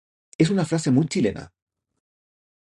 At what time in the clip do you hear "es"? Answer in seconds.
0.39-0.49